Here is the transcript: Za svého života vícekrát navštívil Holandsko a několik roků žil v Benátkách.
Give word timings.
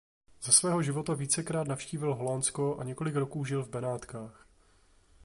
Za 0.41 0.51
svého 0.51 0.81
života 0.81 1.13
vícekrát 1.13 1.67
navštívil 1.67 2.15
Holandsko 2.15 2.77
a 2.79 2.83
několik 2.83 3.15
roků 3.15 3.45
žil 3.45 3.63
v 3.63 3.69
Benátkách. 3.69 4.47